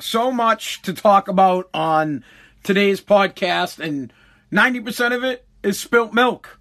[0.00, 2.24] So much to talk about on
[2.64, 4.12] today's podcast, and
[4.52, 6.58] 90% of it is spilt milk.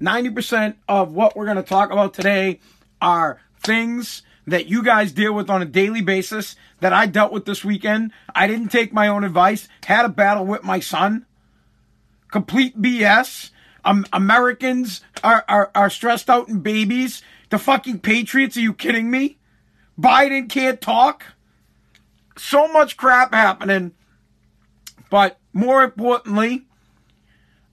[0.00, 2.58] 90% of what we're going to talk about today
[3.00, 7.44] are things that you guys deal with on a daily basis that I dealt with
[7.44, 8.10] this weekend.
[8.34, 11.26] I didn't take my own advice, had a battle with my son.
[12.32, 13.50] Complete BS.
[13.84, 17.22] Um, Americans are, are, are stressed out and babies.
[17.50, 19.38] The fucking Patriots, are you kidding me?
[19.98, 21.33] Biden can't talk.
[22.36, 23.92] So much crap happening.
[25.10, 26.66] But more importantly,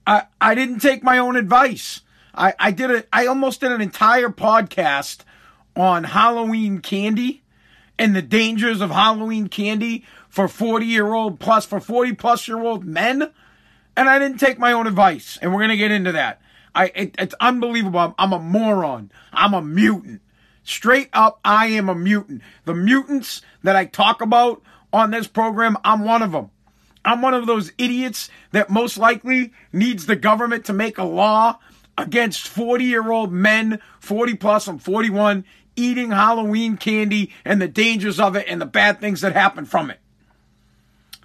[0.05, 2.01] I, I didn't take my own advice.
[2.33, 3.07] I, I did it.
[3.11, 5.23] I almost did an entire podcast
[5.75, 7.43] on Halloween candy
[7.97, 12.59] and the dangers of Halloween candy for 40 year old plus, for 40 plus year
[12.59, 13.31] old men.
[13.95, 15.37] And I didn't take my own advice.
[15.41, 16.41] And we're going to get into that.
[16.73, 17.99] I, it, it's unbelievable.
[17.99, 19.11] I'm, I'm a moron.
[19.33, 20.21] I'm a mutant.
[20.63, 22.41] Straight up, I am a mutant.
[22.65, 24.61] The mutants that I talk about
[24.93, 26.51] on this program, I'm one of them.
[27.03, 31.57] I'm one of those idiots that most likely needs the government to make a law
[31.97, 35.45] against 40 year old men, 40 plus, I'm 41,
[35.75, 39.89] eating Halloween candy and the dangers of it and the bad things that happen from
[39.89, 39.99] it.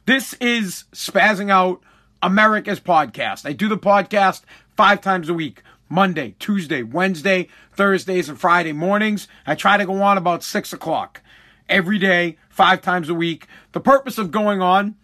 [0.06, 1.82] This is Spazzing Out
[2.22, 3.44] America's podcast.
[3.44, 4.42] I do the podcast
[4.76, 9.28] five times a week Monday, Tuesday, Wednesday, Thursdays, and Friday mornings.
[9.46, 11.22] I try to go on about six o'clock
[11.68, 13.46] every day, five times a week.
[13.72, 14.96] The purpose of going on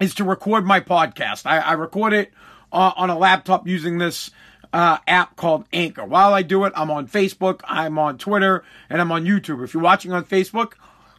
[0.00, 1.46] is to record my podcast.
[1.46, 2.32] I, I record it
[2.72, 4.30] uh, on a laptop using this
[4.72, 6.04] uh, app called Anchor.
[6.04, 9.62] While I do it, I'm on Facebook, I'm on Twitter, and I'm on YouTube.
[9.62, 10.74] If you're watching on Facebook,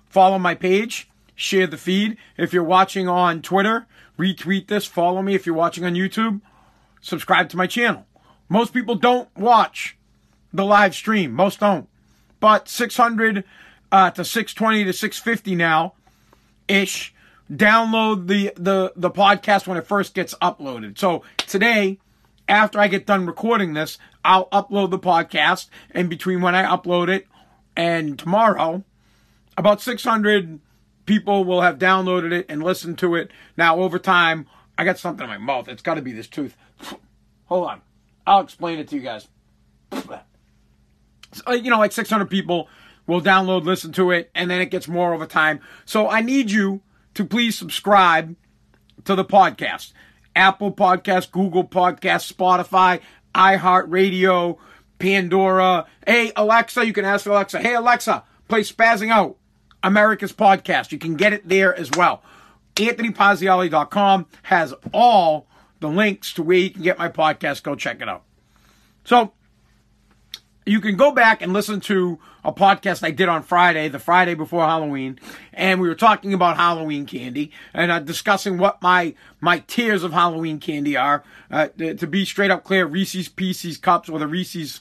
[0.08, 2.18] follow my page, share the feed.
[2.38, 3.86] If you're watching on Twitter,
[4.18, 5.36] retweet this, follow me.
[5.36, 6.42] If you're watching on YouTube,
[7.02, 8.06] subscribe to my channel.
[8.50, 9.98] Most people don't watch
[10.54, 11.32] the live stream.
[11.32, 11.88] Most don't.
[12.40, 13.44] But 600
[13.92, 15.94] uh, to 620 to 650 now
[16.68, 17.14] ish.
[17.52, 20.98] Download the, the, the podcast when it first gets uploaded.
[20.98, 22.00] So today,
[22.48, 25.68] after I get done recording this, I'll upload the podcast.
[25.92, 27.28] And between when I upload it
[27.76, 28.84] and tomorrow,
[29.58, 30.60] about 600
[31.06, 33.30] people will have downloaded it and listened to it.
[33.58, 35.68] Now, over time, I got something in my mouth.
[35.68, 36.56] It's got to be this tooth.
[37.46, 37.82] Hold on.
[38.26, 39.28] I'll explain it to you guys.
[41.34, 42.70] So, you know, like 600 people
[43.08, 45.60] will download, listen to it, and then it gets more over time.
[45.86, 46.82] So I need you
[47.16, 48.36] to please subscribe
[49.06, 49.94] to the podcast.
[50.36, 53.02] Apple Podcast, Google Podcast, Spotify,
[53.36, 54.58] iHeartRadio,
[55.00, 55.86] Pandora.
[56.08, 59.38] Hey, Alexa, you can ask Alexa, hey, Alexa, play Spazzing Out,
[59.84, 60.92] America's Podcast.
[60.92, 62.24] You can get it there as well.
[62.76, 65.48] AnthonyPazziali.com has all
[65.84, 67.62] the links to where you can get my podcast.
[67.62, 68.24] Go check it out.
[69.04, 69.34] So,
[70.66, 74.34] you can go back and listen to a podcast I did on Friday, the Friday
[74.34, 75.20] before Halloween,
[75.52, 80.14] and we were talking about Halloween candy and uh, discussing what my my tiers of
[80.14, 81.24] Halloween candy are.
[81.52, 84.80] Uh, to be straight up clear, Reese's Pieces cups or the Reese's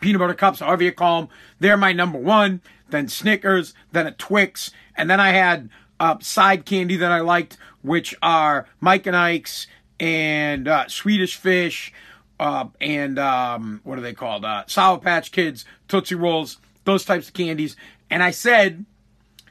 [0.00, 2.60] peanut butter cups, however you call them, they're my number one.
[2.88, 5.70] Then Snickers, then a Twix, and then I had
[6.00, 9.68] uh, side candy that I liked, which are Mike and Ike's
[10.00, 11.92] and uh, Swedish Fish
[12.40, 14.46] uh, and um, what are they called?
[14.46, 17.76] Uh, Sour Patch Kids, Tootsie Rolls, those types of candies.
[18.08, 18.86] And I said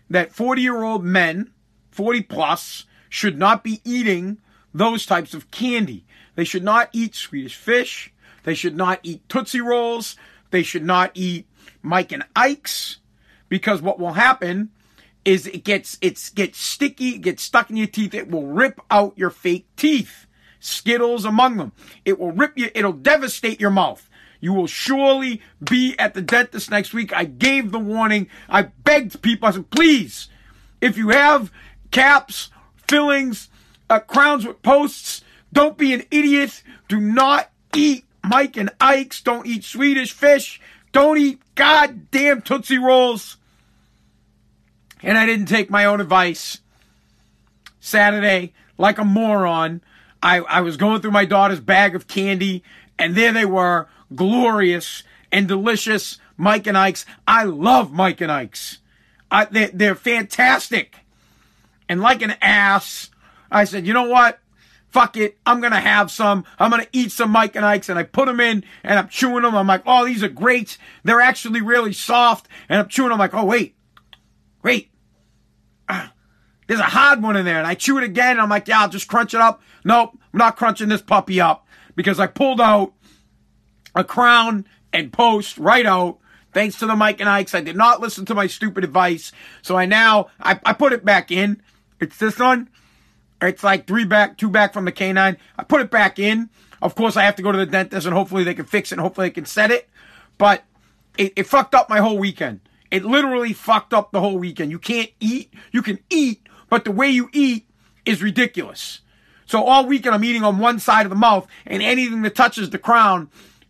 [0.10, 1.52] that 40 year old men,
[1.92, 4.40] 40 plus, should not be eating
[4.74, 6.04] those types of candy.
[6.34, 8.12] They should not eat Swedish fish.
[8.44, 10.16] They should not eat Tootsie Rolls.
[10.50, 11.46] They should not eat
[11.84, 12.98] Mike and Ike's
[13.50, 14.72] because what will happen
[15.30, 18.16] is it gets it gets sticky, it gets stuck in your teeth.
[18.16, 20.26] It will rip out your fake teeth.
[20.60, 21.72] Skittles among them.
[22.04, 24.10] It will rip you, it'll devastate your mouth.
[24.42, 27.14] You will surely be at the dentist next week.
[27.14, 28.28] I gave the warning.
[28.50, 29.48] I begged people.
[29.48, 30.30] I said, please,
[30.82, 31.52] if you have
[31.92, 32.50] caps,
[32.88, 33.50] fillings,
[33.90, 35.24] uh, crowns with posts,
[35.54, 36.64] don't be an idiot.
[36.88, 39.22] Do not eat Mike and Ike's.
[39.22, 40.60] Don't eat Swedish fish.
[40.92, 43.38] Don't eat goddamn Tootsie Rolls.
[45.02, 46.60] And I didn't take my own advice.
[47.80, 49.82] Saturday, like a moron,
[50.22, 52.64] I, I was going through my daughter's bag of candy,
[52.98, 57.06] and there they were, glorious and delicious Mike and Ike's.
[57.28, 58.80] I love Mike and Ike's.
[59.32, 60.96] Uh, they, they're fantastic.
[61.88, 63.10] And like an ass,
[63.52, 64.40] I said, you know what?
[64.90, 65.38] Fuck it.
[65.46, 66.46] I'm going to have some.
[66.58, 67.90] I'm going to eat some Mike and Ike's.
[67.90, 69.56] And I put them in and I'm chewing them.
[69.56, 70.78] I'm like, oh, these are great.
[71.04, 72.48] They're actually really soft.
[72.68, 73.76] And I'm chewing them like, oh, wait,
[74.64, 74.92] wait.
[75.88, 76.14] Ah,
[76.68, 77.58] there's a hard one in there.
[77.58, 78.32] And I chew it again.
[78.32, 79.62] And I'm like, yeah, I'll just crunch it up.
[79.84, 80.18] Nope.
[80.34, 81.66] I'm not crunching this puppy up
[81.96, 82.94] because I pulled out
[83.96, 86.20] a crown and post right out.
[86.54, 87.54] Thanks to the Mike and Ike's.
[87.54, 89.32] I did not listen to my stupid advice.
[89.62, 91.62] So I now, I, I put it back in.
[92.00, 92.70] It's this one.
[93.42, 95.38] It's like three back, two back from the canine.
[95.58, 96.50] I put it back in.
[96.82, 98.96] Of course, I have to go to the dentist and hopefully they can fix it
[98.96, 99.90] and hopefully they can set it.
[100.38, 100.64] But
[101.18, 102.62] it, it fucked up my whole weekend.
[102.92, 104.72] It literally fucked up the whole weekend.
[104.72, 105.54] You can't eat.
[105.72, 107.68] You can eat, but the way you eat
[108.06, 109.02] is ridiculous.
[109.46, 112.70] So all weekend I'm eating on one side of the mouth and anything that touches
[112.70, 113.30] the crown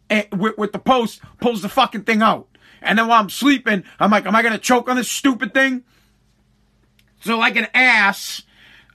[0.09, 2.47] eh, with, with the post pulls the fucking thing out.
[2.81, 5.83] And then while I'm sleeping, I'm like, am I to choke on this stupid thing?
[7.21, 8.43] So like an ass,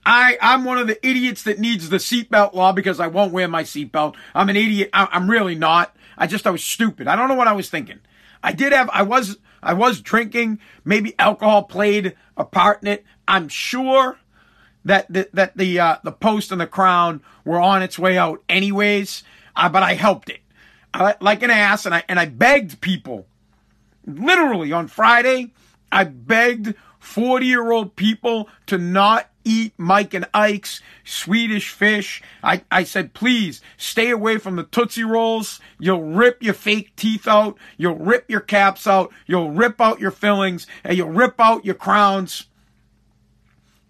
[0.06, 3.48] I, I'm one of the idiots that needs the seatbelt law because I won't wear
[3.48, 4.16] my seatbelt.
[4.34, 4.90] I'm an idiot.
[4.92, 5.94] I, I'm really not.
[6.16, 7.08] I just, I was stupid.
[7.08, 8.00] I don't know what I was thinking.
[8.42, 10.60] I did have, I was, I was drinking.
[10.84, 13.04] Maybe alcohol played a part in it.
[13.26, 14.18] I'm sure
[14.84, 18.42] that the, that the, uh, the post and the crown were on its way out
[18.48, 19.24] anyways.
[19.56, 20.40] Uh, but I helped it.
[20.92, 23.26] I, like an ass and I, and I begged people
[24.06, 25.52] literally on Friday.
[25.90, 32.22] I begged 40 year old people to not eat Mike and Ike's Swedish fish.
[32.42, 35.60] I, I said, please stay away from the Tootsie Rolls.
[35.78, 37.56] You'll rip your fake teeth out.
[37.76, 39.12] You'll rip your caps out.
[39.26, 42.46] You'll rip out your fillings and you'll rip out your crowns.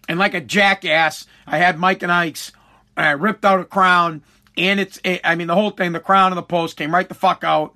[0.07, 2.51] And like a jackass, I had Mike and Ike's
[2.95, 4.23] and I ripped out a crown
[4.57, 7.15] and it's, I mean, the whole thing, the crown and the post came right the
[7.15, 7.75] fuck out.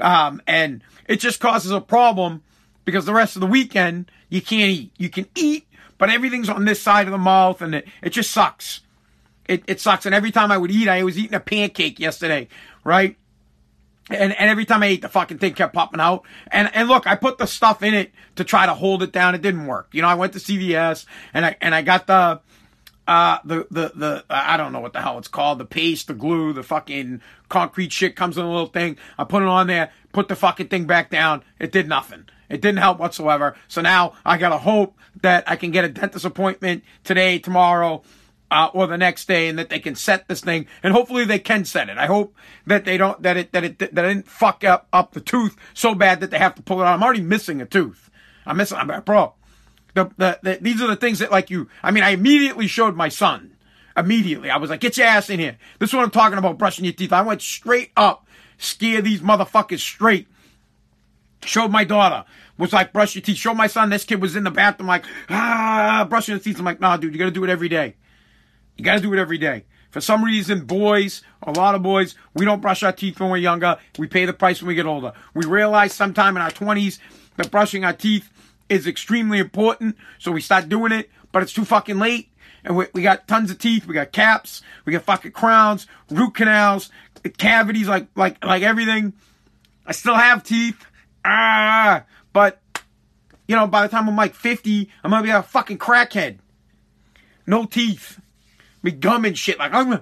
[0.00, 2.42] Um, and it just causes a problem
[2.84, 4.92] because the rest of the weekend you can't eat.
[4.96, 5.66] You can eat,
[5.98, 8.80] but everything's on this side of the mouth and it, it just sucks.
[9.46, 10.06] It, it sucks.
[10.06, 12.48] And every time I would eat, I was eating a pancake yesterday,
[12.82, 13.16] right?
[14.08, 16.22] And, and every time I ate, the fucking thing kept popping out.
[16.50, 19.34] And, and look, I put the stuff in it to try to hold it down.
[19.34, 19.88] It didn't work.
[19.92, 21.04] You know, I went to CVS
[21.34, 22.40] and I, and I got the,
[23.06, 25.58] uh, the, the, the, I don't know what the hell it's called.
[25.58, 27.20] The paste, the glue, the fucking
[27.50, 28.96] concrete shit comes in a little thing.
[29.18, 31.42] I put it on there, put the fucking thing back down.
[31.60, 32.24] It did nothing.
[32.52, 33.56] It didn't help whatsoever.
[33.68, 38.02] So now I gotta hope that I can get a dentist appointment today, tomorrow,
[38.50, 40.66] uh, or the next day, and that they can set this thing.
[40.82, 41.96] And hopefully they can set it.
[41.98, 45.12] I hope that they don't that it that it that it didn't fuck up up
[45.12, 46.94] the tooth so bad that they have to pull it out.
[46.94, 48.10] I'm already missing a tooth.
[48.46, 48.78] I'm missing.
[48.78, 49.34] I'm bro.
[49.94, 52.96] The, the, the, these are the things that like you, I mean, I immediately showed
[52.96, 53.56] my son.
[53.94, 54.48] Immediately.
[54.48, 55.58] I was like, get your ass in here.
[55.78, 57.12] This is what I'm talking about, brushing your teeth.
[57.12, 58.26] I went straight up,
[58.56, 60.28] scare these motherfuckers straight.
[61.44, 62.24] Showed my daughter.
[62.62, 63.38] Was like, brush your teeth.
[63.38, 66.60] Show my son, this kid was in the bathroom like, ah, brushing his teeth.
[66.60, 67.96] I'm like, nah, dude, you gotta do it every day.
[68.76, 69.64] You gotta do it every day.
[69.90, 73.38] For some reason, boys, a lot of boys, we don't brush our teeth when we're
[73.38, 73.78] younger.
[73.98, 75.12] We pay the price when we get older.
[75.34, 77.00] We realize sometime in our 20s
[77.36, 78.30] that brushing our teeth
[78.68, 79.96] is extremely important.
[80.20, 82.28] So we start doing it, but it's too fucking late.
[82.64, 83.88] And we, we got tons of teeth.
[83.88, 84.62] We got caps.
[84.84, 86.90] We got fucking crowns, root canals,
[87.38, 89.14] cavities, like, like, like everything.
[89.84, 90.86] I still have teeth.
[91.24, 92.60] Ah, but,
[93.46, 96.38] you know, by the time I'm like 50, I'm gonna be a fucking crackhead.
[97.46, 98.20] No teeth.
[98.82, 99.58] Me gum and shit.
[99.58, 100.00] Like, I'm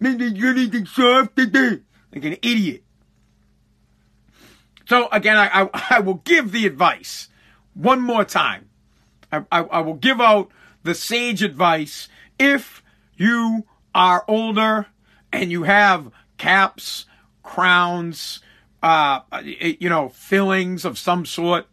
[0.00, 1.80] anything soft today.
[2.12, 2.82] Like an idiot.
[4.88, 7.28] So again, I, I, I will give the advice
[7.74, 8.70] one more time.
[9.30, 10.50] I, I, I will give out
[10.82, 12.82] the sage advice if
[13.16, 13.64] you
[13.94, 14.86] are older
[15.32, 17.04] and you have caps,
[17.42, 18.40] crowns,
[18.82, 21.66] uh, you know, fillings of some sort.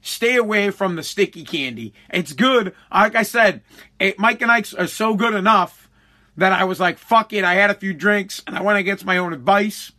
[0.00, 1.94] Stay away from the sticky candy.
[2.10, 2.74] It's good.
[2.92, 3.62] Like I said,
[4.00, 5.88] it, Mike and Ike's are so good enough
[6.36, 7.44] that I was like, fuck it.
[7.44, 9.92] I had a few drinks and I went against my own advice,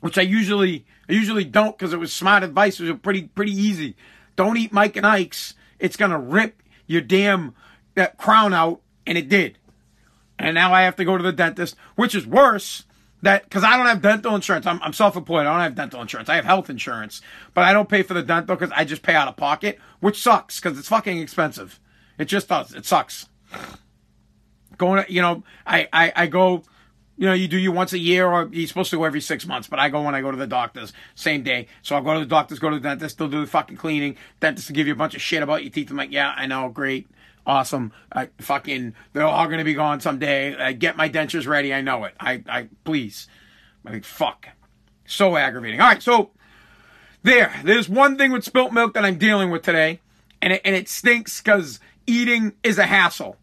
[0.00, 2.80] which I usually I usually don't because it was smart advice.
[2.80, 3.96] It was pretty pretty easy.
[4.36, 5.54] Don't eat Mike and Ike's.
[5.78, 7.54] It's gonna rip your damn
[7.94, 9.58] that crown out, and it did.
[10.38, 12.84] And now I have to go to the dentist, which is worse.
[13.24, 14.66] That because I don't have dental insurance.
[14.66, 15.46] I'm, I'm self-employed.
[15.46, 16.28] I don't have dental insurance.
[16.28, 17.22] I have health insurance,
[17.54, 20.20] but I don't pay for the dental because I just pay out of pocket, which
[20.20, 21.80] sucks because it's fucking expensive.
[22.18, 22.74] It just does.
[22.74, 23.28] It sucks.
[24.76, 26.64] Going, to, you know, I, I I go
[27.16, 29.46] you know, you do you once a year or you're supposed to go every six
[29.46, 31.68] months, but I go when I go to the doctor's same day.
[31.82, 34.16] So I'll go to the doctor's, go to the dentist, they'll do the fucking cleaning.
[34.40, 35.90] Dentist will give you a bunch of shit about your teeth.
[35.90, 37.08] I'm like, yeah, I know, great,
[37.46, 37.92] awesome.
[38.12, 40.56] I fucking, they're all gonna be gone someday.
[40.56, 42.14] I get my dentures ready, I know it.
[42.18, 43.28] I, I, please.
[43.84, 44.48] I think, fuck.
[45.06, 45.80] So aggravating.
[45.80, 46.30] All right, so
[47.22, 50.00] there, there's one thing with spilt milk that I'm dealing with today,
[50.40, 53.36] and it, and it stinks because eating is a hassle.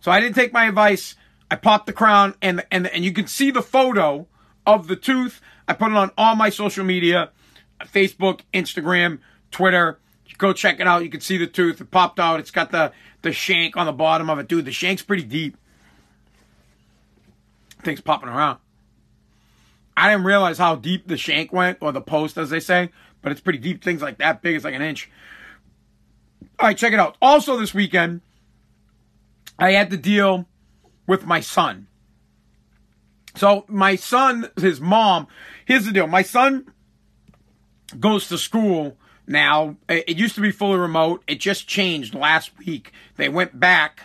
[0.00, 1.14] So I didn't take my advice.
[1.50, 4.26] I popped the crown, and and and you can see the photo
[4.66, 5.40] of the tooth.
[5.68, 7.30] I put it on all my social media,
[7.84, 9.20] Facebook, Instagram,
[9.50, 9.98] Twitter.
[10.38, 11.04] Go check it out.
[11.04, 11.80] You can see the tooth.
[11.80, 12.40] It popped out.
[12.40, 14.64] It's got the the shank on the bottom of it, dude.
[14.64, 15.56] The shank's pretty deep.
[17.82, 18.58] Thing's popping around.
[19.96, 22.90] I didn't realize how deep the shank went, or the post, as they say,
[23.22, 23.82] but it's pretty deep.
[23.84, 25.10] Things like that big, it's like an inch.
[26.58, 27.16] All right, check it out.
[27.22, 28.20] Also, this weekend,
[29.58, 30.46] I had to deal
[31.06, 31.86] with my son.
[33.36, 35.26] So, my son, his mom,
[35.64, 36.06] here's the deal.
[36.06, 36.66] My son
[37.98, 39.76] goes to school now.
[39.88, 41.22] It used to be fully remote.
[41.26, 42.92] It just changed last week.
[43.16, 44.02] They went back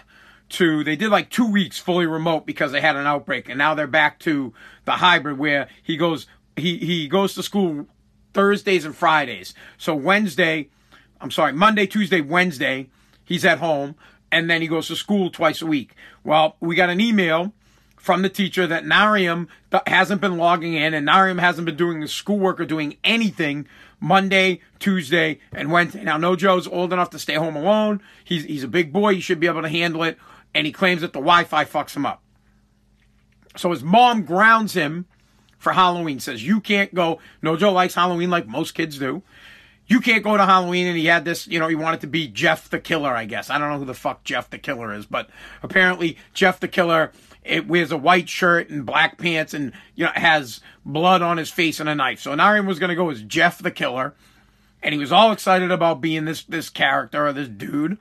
[0.49, 3.75] to they did like two weeks fully remote because they had an outbreak, and now
[3.75, 4.53] they're back to
[4.85, 7.87] the hybrid where he goes he he goes to school
[8.33, 9.53] Thursdays and Fridays.
[9.77, 10.69] So Wednesday,
[11.21, 12.89] I'm sorry, Monday, Tuesday, Wednesday,
[13.23, 13.95] he's at home,
[14.31, 15.93] and then he goes to school twice a week.
[16.23, 17.53] Well, we got an email
[17.97, 19.47] from the teacher that Narium
[19.85, 23.67] hasn't been logging in and Narium hasn't been doing the schoolwork or doing anything
[23.99, 26.03] Monday, Tuesday, and Wednesday.
[26.03, 28.01] Now, no Joe's old enough to stay home alone.
[28.23, 29.15] He's, he's a big boy.
[29.15, 30.17] He should be able to handle it
[30.53, 32.21] and he claims that the Wi-Fi fucks him up.
[33.55, 35.05] So his mom grounds him
[35.57, 36.19] for Halloween.
[36.19, 37.19] Says you can't go.
[37.41, 39.23] No Joe likes Halloween like most kids do.
[39.87, 41.47] You can't go to Halloween, and he had this.
[41.47, 43.09] You know, he wanted to be Jeff the Killer.
[43.09, 45.29] I guess I don't know who the fuck Jeff the Killer is, but
[45.63, 47.11] apparently Jeff the Killer
[47.43, 51.49] it wears a white shirt and black pants, and you know has blood on his
[51.49, 52.19] face and a knife.
[52.21, 54.13] So Narium was going to go as Jeff the Killer,
[54.83, 57.97] and he was all excited about being this this character or this dude.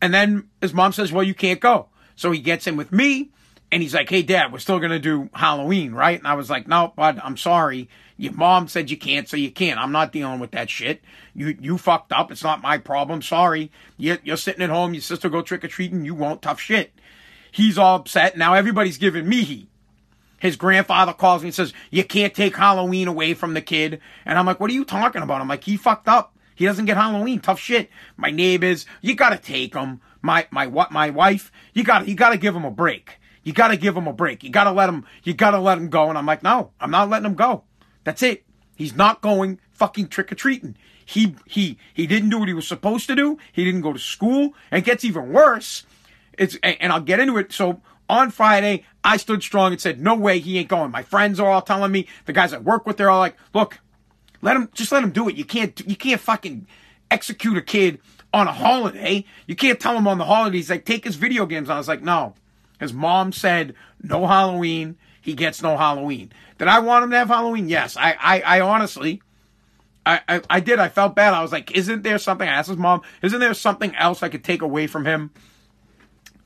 [0.00, 1.88] And then his mom says, Well, you can't go.
[2.16, 3.30] So he gets in with me
[3.72, 6.18] and he's like, Hey, dad, we're still going to do Halloween, right?
[6.18, 7.88] And I was like, No, bud, I'm sorry.
[8.16, 9.80] Your mom said you can't, so you can't.
[9.80, 11.02] I'm not dealing with that shit.
[11.34, 12.30] You you fucked up.
[12.30, 13.22] It's not my problem.
[13.22, 13.70] Sorry.
[13.96, 14.92] You're, you're sitting at home.
[14.92, 16.04] Your sister go trick or treating.
[16.04, 16.42] You won't.
[16.42, 16.92] Tough shit.
[17.52, 18.36] He's all upset.
[18.36, 19.68] Now everybody's giving me heat.
[20.38, 24.00] His grandfather calls me and says, You can't take Halloween away from the kid.
[24.24, 25.40] And I'm like, What are you talking about?
[25.40, 26.34] I'm like, He fucked up.
[26.54, 27.40] He doesn't get Halloween.
[27.40, 27.88] Tough shit.
[28.18, 30.00] My neighbors, you gotta take him.
[30.20, 33.18] My my what my wife, you got you gotta give him a break.
[33.42, 34.44] You gotta give him a break.
[34.44, 35.06] You gotta let him.
[35.22, 36.10] You gotta let him go.
[36.10, 37.64] And I'm like, no, I'm not letting him go.
[38.04, 38.44] That's it.
[38.76, 40.76] He's not going fucking trick or treating.
[41.06, 43.38] He he he didn't do what he was supposed to do.
[43.52, 44.54] He didn't go to school.
[44.70, 45.86] And it gets even worse.
[46.40, 47.52] It's and I'll get into it.
[47.52, 50.90] So on Friday, I stood strong and said, no way, he ain't going.
[50.90, 52.08] My friends are all telling me.
[52.24, 53.78] The guys I work with, they're all like, look,
[54.40, 55.36] let him just let him do it.
[55.36, 56.66] You can't you can't fucking
[57.10, 58.00] execute a kid
[58.32, 59.26] on a holiday.
[59.46, 61.68] You can't tell him on the holidays like take his video games.
[61.68, 62.34] I was like, no.
[62.80, 64.96] His mom said no Halloween.
[65.20, 66.32] He gets no Halloween.
[66.56, 67.68] Did I want him to have Halloween?
[67.68, 67.98] Yes.
[67.98, 69.22] I I, I honestly.
[70.06, 70.78] I, I, I did.
[70.78, 71.34] I felt bad.
[71.34, 72.48] I was like, isn't there something?
[72.48, 75.30] I asked his mom, isn't there something else I could take away from him?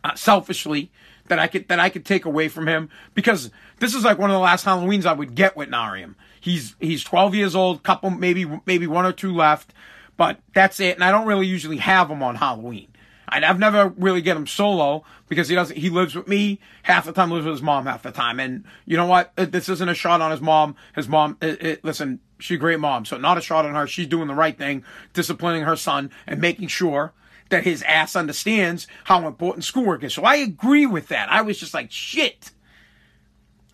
[0.05, 0.91] Uh, selfishly,
[1.29, 4.31] that I could that I could take away from him because this is like one
[4.31, 6.15] of the last Halloweens I would get with Narium.
[6.41, 9.73] He's he's 12 years old, couple maybe maybe one or two left,
[10.19, 10.97] but that's it.
[10.97, 12.89] And I don't really usually have him on Halloween.
[13.27, 15.77] I've never really get him solo because he doesn't.
[15.77, 17.31] He lives with me half the time.
[17.31, 18.39] Lives with his mom half the time.
[18.39, 19.33] And you know what?
[19.37, 20.77] Uh, this isn't a shot on his mom.
[20.95, 21.37] His mom.
[21.41, 23.87] It, it, listen, she's a great mom, so not a shot on her.
[23.87, 24.85] She's doing the right thing,
[25.15, 27.13] disciplining her son and making sure
[27.55, 30.13] that his ass understands how important schoolwork is.
[30.13, 31.31] So I agree with that.
[31.31, 32.51] I was just like, shit,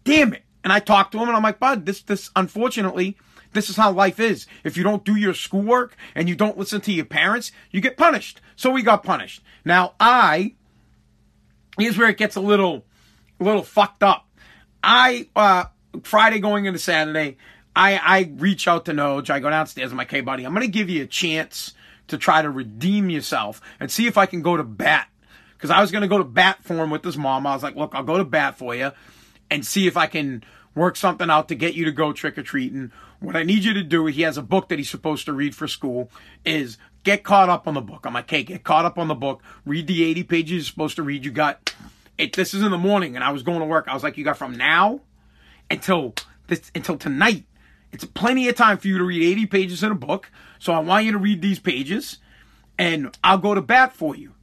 [0.05, 0.43] damn it.
[0.63, 3.17] And I talked to him and I'm like, bud, this, this, unfortunately,
[3.55, 4.47] this is how life is.
[4.65, 7.97] If you don't do your schoolwork and you don't listen to your parents, you get
[7.97, 8.43] punished.
[8.55, 9.43] So we got punished.
[9.65, 10.57] Now I,
[11.79, 12.85] here's where it gets a little,
[13.41, 14.29] a little fucked up.
[14.85, 15.65] I, uh,
[16.03, 17.39] Friday going into Saturday,
[17.75, 19.31] I, I reach out to Noj.
[19.31, 19.91] I go downstairs.
[19.91, 21.73] I'm like, hey buddy, I'm going to give you a chance
[22.11, 25.09] to try to redeem yourself and see if I can go to bat.
[25.59, 27.47] Cause I was going to go to bat for him with his mom.
[27.47, 28.93] I was like, look, I'll go to bat for you
[29.51, 30.43] and see if I can
[30.75, 32.93] work something out to get you to go trick or treating.
[33.19, 35.55] What I need you to do, he has a book that he's supposed to read
[35.55, 36.11] for school,
[36.45, 38.07] is get caught up on the book.
[38.07, 39.43] I'm like, hey, get caught up on the book.
[39.67, 41.25] Read the 80 pages you're supposed to read.
[41.25, 41.75] You got
[42.17, 42.35] it.
[42.35, 43.87] This is in the morning, and I was going to work.
[43.89, 45.01] I was like, you got from now
[45.71, 46.15] until
[46.47, 47.45] this until tonight.
[47.93, 50.31] It's plenty of time for you to read 80 pages in a book.
[50.59, 52.19] So I want you to read these pages,
[52.79, 54.35] and I'll go to bat for you.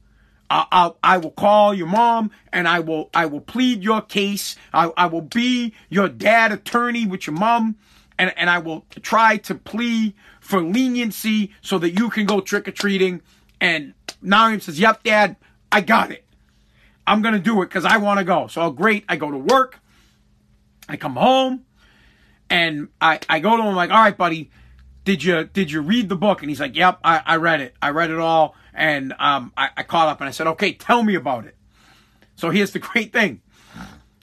[0.50, 4.56] I, I, I will call your mom and I will I will plead your case.
[4.72, 7.76] I, I will be your dad attorney with your mom
[8.18, 12.66] and, and I will try to plead for leniency so that you can go trick
[12.66, 13.20] or treating.
[13.60, 15.36] And Narium says, Yep, dad,
[15.70, 16.24] I got it.
[17.06, 18.46] I'm gonna do it because I want to go.
[18.46, 19.80] So great, I go to work.
[20.88, 21.64] I come home
[22.50, 24.50] and I, I go to him like, all right, buddy,
[25.04, 26.42] did you did you read the book?
[26.42, 27.74] And he's like, Yep, I, I read it.
[27.80, 30.20] I read it all, and um, I, I caught up.
[30.20, 31.56] And I said, Okay, tell me about it.
[32.36, 33.40] So here's the great thing.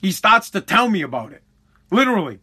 [0.00, 1.42] He starts to tell me about it,
[1.90, 2.38] literally.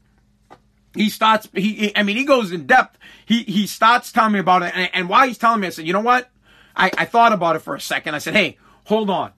[0.94, 1.48] He starts.
[1.54, 2.98] He, he I mean, he goes in depth.
[3.26, 5.88] He he starts telling me about it, and, and while he's telling me, I said,
[5.88, 6.30] you know what?
[6.76, 8.16] I, I thought about it for a second.
[8.16, 9.32] I said, hey, hold on.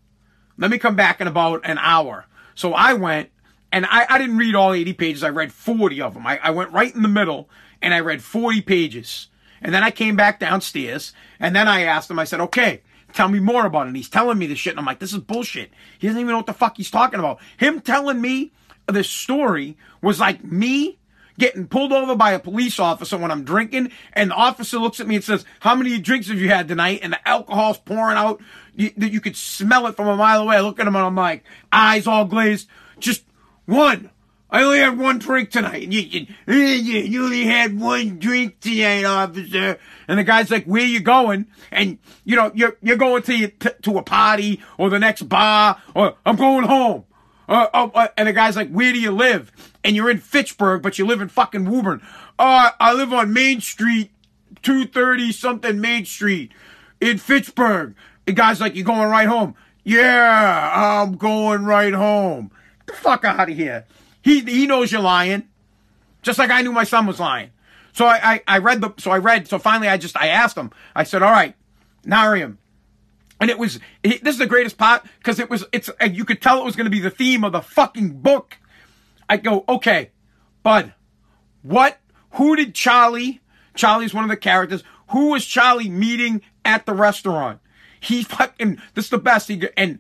[0.58, 2.26] Let me come back in about an hour.
[2.56, 3.30] So I went
[3.76, 5.22] and I, I didn't read all 80 pages.
[5.22, 6.26] I read 40 of them.
[6.26, 7.50] I, I went right in the middle
[7.82, 9.28] and I read 40 pages.
[9.62, 13.28] And then I came back downstairs and then I asked him, I said, okay, tell
[13.28, 13.88] me more about it.
[13.88, 14.72] And he's telling me this shit.
[14.72, 15.72] And I'm like, this is bullshit.
[16.00, 17.40] He doesn't even know what the fuck he's talking about.
[17.58, 18.54] Him telling me
[18.88, 20.98] this story was like me
[21.38, 25.08] getting pulled over by a police officer when I'm drinking, and the officer looks at
[25.08, 28.42] me and says, "How many drinks have you had tonight?" And the alcohol's pouring out.
[28.74, 30.56] You, you could smell it from a mile away.
[30.56, 33.26] I look at him and I'm like, eyes all glazed, just
[33.66, 34.10] one.
[34.50, 35.92] I only had one drink tonight.
[35.92, 39.80] You, you, you only had one drink tonight, officer.
[40.08, 41.48] And the guy's like, where you going?
[41.72, 46.16] And, you know, you're, you're going to, to a party or the next bar or
[46.26, 47.06] I'm going home.
[47.48, 49.52] Uh, oh, uh, and the guy's like, where do you live?
[49.84, 52.02] And you're in Fitchburg, but you live in fucking Woburn.
[52.40, 54.12] Oh, I live on Main Street,
[54.64, 56.52] 230 something Main Street
[57.00, 57.96] in Fitchburg.
[58.26, 59.56] The guy's like, you're going right home.
[59.84, 62.52] Yeah, I'm going right home.
[62.86, 63.86] The fuck out of here.
[64.22, 65.48] He he knows you're lying.
[66.22, 67.52] Just like I knew my son was lying.
[67.94, 70.58] So I, I, I read the so I read so finally I just I asked
[70.58, 70.72] him.
[70.96, 71.56] I said, "All right,
[72.06, 72.58] Nariam."
[73.40, 76.62] And it was this is the greatest part because it was it's you could tell
[76.62, 78.58] it was going to be the theme of the fucking book.
[79.30, 80.12] I go, "Okay,
[80.64, 80.94] Bud,
[81.62, 82.00] what
[82.32, 83.42] who did Charlie
[83.76, 84.84] Charlie's one of the characters.
[85.10, 87.60] Who was Charlie meeting at the restaurant?
[88.00, 90.00] He fucking this is the best he and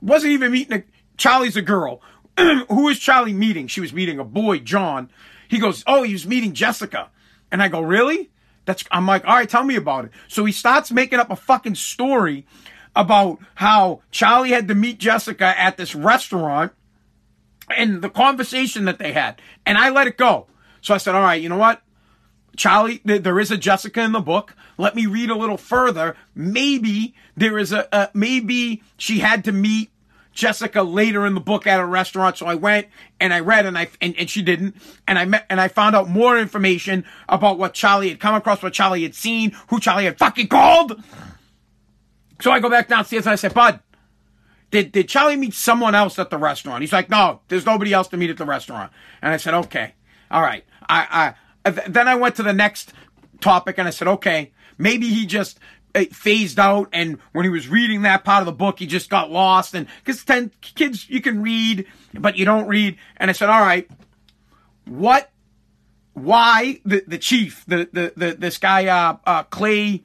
[0.00, 0.84] wasn't even meeting a
[1.16, 2.00] Charlie's a girl.
[2.68, 3.66] who is Charlie meeting?
[3.66, 5.10] She was meeting a boy, John.
[5.48, 7.10] He goes, Oh, he was meeting Jessica.
[7.50, 8.30] And I go, Really?
[8.66, 10.10] That's, I'm like, all right, tell me about it.
[10.28, 12.46] So he starts making up a fucking story
[12.94, 16.72] about how Charlie had to meet Jessica at this restaurant
[17.74, 19.40] and the conversation that they had.
[19.64, 20.46] And I let it go.
[20.80, 21.82] So I said, all right, you know what?
[22.56, 24.54] Charlie, there is a Jessica in the book.
[24.78, 26.16] Let me read a little further.
[26.34, 29.90] Maybe there is a, a maybe she had to meet
[30.36, 32.36] Jessica later in the book at a restaurant.
[32.36, 32.86] So I went
[33.18, 34.76] and I read and I, and, and she didn't.
[35.08, 38.62] And I met, and I found out more information about what Charlie had come across,
[38.62, 41.02] what Charlie had seen, who Charlie had fucking called.
[42.40, 43.80] So I go back downstairs and I said, Bud,
[44.70, 46.82] did, did Charlie meet someone else at the restaurant?
[46.82, 48.92] He's like, no, there's nobody else to meet at the restaurant.
[49.22, 49.94] And I said, okay,
[50.30, 50.64] all right.
[50.88, 52.92] I, I, then I went to the next
[53.40, 55.58] topic and I said, okay, maybe he just
[56.04, 59.30] phased out and when he was reading that part of the book he just got
[59.30, 62.96] lost and because 10 kids you can read but you don't read.
[63.16, 63.88] And i said all right
[64.84, 65.30] what
[66.12, 70.02] why the the chief the the, the this guy uh, uh clay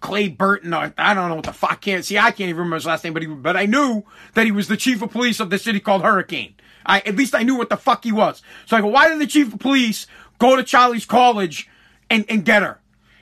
[0.00, 2.76] clay burton or i don't know what the fuck can't see i can't even remember
[2.76, 4.02] his last name but he but i knew
[4.34, 6.54] that he was the chief of police of the city called hurricane.
[6.86, 8.42] I at least i knew what the fuck he was.
[8.66, 10.06] So i go why did the chief of police
[10.38, 11.68] go to charlie's college
[12.08, 12.80] and and get her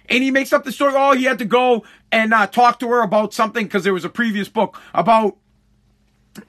[0.08, 0.94] and he makes up the story.
[0.96, 4.04] Oh, he had to go and uh, talk to her about something because there was
[4.04, 5.36] a previous book about,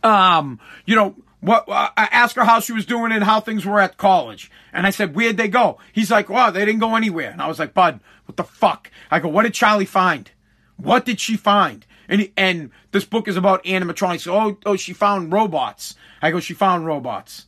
[0.04, 3.80] um, you know, what uh, ask her how she was doing and how things were
[3.80, 4.52] at college.
[4.74, 5.78] And I said, where'd they go?
[5.93, 7.32] He's like, well, they didn't go anywhere.
[7.32, 8.91] And I was like, Bud, what the fuck?
[9.10, 10.30] I go, what did Charlie find?
[10.78, 11.86] What did she find?
[12.08, 14.28] And and this book is about animatronics.
[14.28, 15.95] Oh, oh, she found robots.
[16.22, 17.45] I go, she found robots.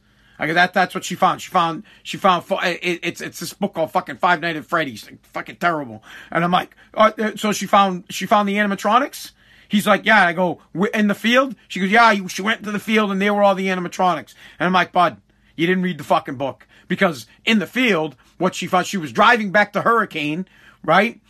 [0.50, 1.42] That that's what she found.
[1.42, 5.10] She found she found it, it's it's this book called fucking Five Nights at Freddy's,
[5.24, 6.04] fucking terrible.
[6.32, 9.32] And I'm like, oh, so she found she found the animatronics.
[9.68, 10.26] He's like, yeah.
[10.26, 10.60] I go,
[10.94, 11.56] in the field.
[11.70, 12.28] She goes, yeah.
[12.28, 14.34] She went to the field and there were all the animatronics.
[14.60, 15.22] And I'm like, bud,
[15.56, 19.14] you didn't read the fucking book because in the field, what she found, she was
[19.14, 20.46] driving back to Hurricane,
[20.84, 21.22] right?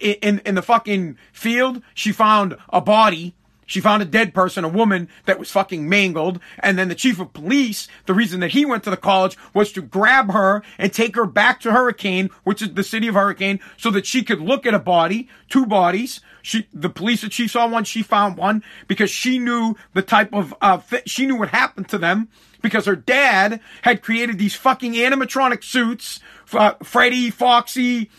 [0.00, 3.34] In in the fucking field, she found a body
[3.70, 6.40] she found a dead person, a woman that was fucking mangled.
[6.58, 9.70] And then the chief of police, the reason that he went to the college was
[9.72, 13.60] to grab her and take her back to Hurricane, which is the city of Hurricane,
[13.76, 16.20] so that she could look at a body, two bodies.
[16.42, 20.52] She, the police chief saw one, she found one because she knew the type of,
[20.60, 22.28] uh, she knew what happened to them
[22.62, 26.18] because her dad had created these fucking animatronic suits,
[26.52, 28.10] uh, Freddy, Foxy,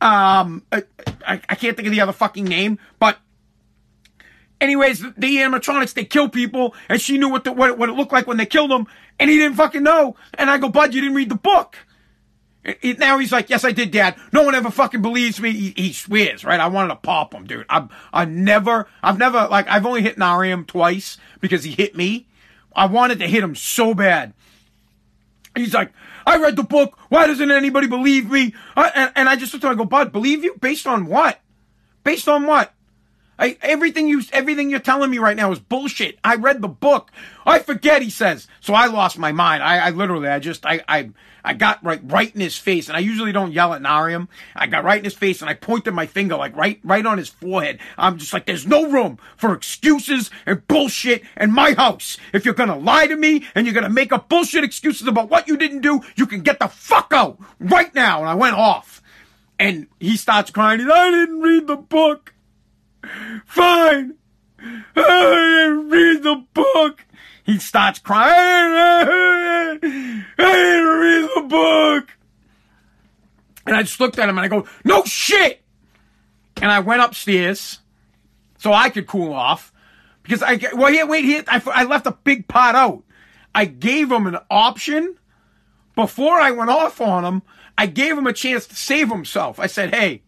[0.00, 0.82] um, uh,
[1.26, 3.18] I, I can't think of the other fucking name, but
[4.60, 7.92] Anyways, the animatronics, they kill people, and she knew what, the, what, it, what it
[7.92, 8.86] looked like when they killed them,
[9.18, 10.16] and he didn't fucking know.
[10.34, 11.76] And I go, Bud, you didn't read the book.
[12.62, 14.16] It, it, now he's like, yes, I did, Dad.
[14.32, 15.52] No one ever fucking believes me.
[15.52, 16.60] He, he swears, right?
[16.60, 17.64] I wanted to pop him, dude.
[17.70, 22.26] I've, I never, I've never, like, I've only hit Nariam twice because he hit me.
[22.76, 24.34] I wanted to hit him so bad.
[25.56, 25.92] He's like,
[26.26, 26.98] I read the book.
[27.08, 28.54] Why doesn't anybody believe me?
[28.76, 29.80] I, and, and I just looked at him.
[29.80, 30.54] I go, Bud, believe you?
[30.60, 31.40] Based on what?
[32.04, 32.74] Based on what?
[33.40, 36.18] I, everything you, everything you're telling me right now is bullshit.
[36.22, 37.10] I read the book.
[37.46, 38.46] I forget, he says.
[38.60, 39.62] So I lost my mind.
[39.62, 41.10] I, I literally, I just, I, I,
[41.42, 44.28] I got right, right in his face, and I usually don't yell at Narium.
[44.54, 47.16] I got right in his face, and I pointed my finger like right, right on
[47.16, 47.78] his forehead.
[47.96, 52.18] I'm just like, there's no room for excuses and bullshit in my house.
[52.34, 55.48] If you're gonna lie to me and you're gonna make up bullshit excuses about what
[55.48, 58.20] you didn't do, you can get the fuck out right now.
[58.20, 59.02] And I went off,
[59.58, 60.80] and he starts crying.
[60.80, 62.34] I didn't read the book.
[63.46, 64.14] Fine.
[64.96, 67.04] Read the book.
[67.44, 68.32] He starts crying.
[68.32, 69.78] I
[70.38, 72.16] didn't read the book.
[73.66, 75.62] And I just looked at him and I go, no shit.
[76.60, 77.80] And I went upstairs
[78.58, 79.72] so I could cool off
[80.22, 83.02] because I, well, here, wait, here, I, I left a big pot out.
[83.54, 85.16] I gave him an option
[85.94, 87.42] before I went off on him.
[87.76, 89.58] I gave him a chance to save himself.
[89.58, 90.22] I said, hey,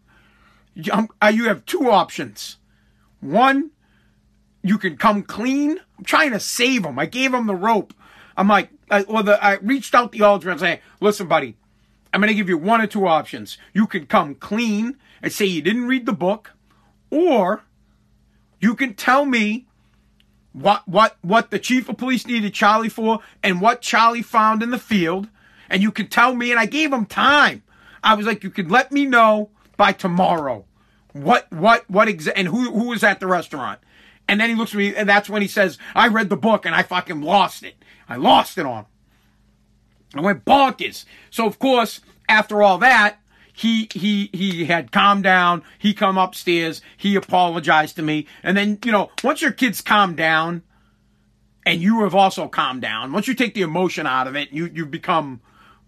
[0.73, 2.57] you um, have two options.
[3.23, 3.71] One,
[4.61, 5.79] you can come clean.
[5.97, 6.99] I'm trying to save him.
[6.99, 7.93] I gave him the rope.
[8.35, 11.55] I'm like, I, well, the, I reached out the altar and say, listen, buddy,
[12.13, 13.57] I'm going to give you one or two options.
[13.73, 16.51] You can come clean and say you didn't read the book,
[17.09, 17.63] or
[18.59, 19.67] you can tell me
[20.51, 24.69] what what what the chief of police needed Charlie for and what Charlie found in
[24.69, 25.27] the field,
[25.69, 26.51] and you can tell me.
[26.51, 27.63] And I gave him time.
[28.03, 30.65] I was like, you can let me know by tomorrow.
[31.13, 33.79] What, what, what, exa- and who, who was at the restaurant?
[34.27, 36.65] And then he looks at me, and that's when he says, I read the book
[36.65, 37.75] and I fucking lost it.
[38.07, 38.85] I lost it on him.
[40.15, 41.05] I went bonkers.
[41.29, 43.17] So of course, after all that,
[43.51, 45.63] he he he had calmed down.
[45.77, 46.81] He come upstairs.
[46.97, 50.63] He apologized to me, and then you know once your kids calm down,
[51.65, 53.11] and you have also calmed down.
[53.11, 55.41] Once you take the emotion out of it, you you become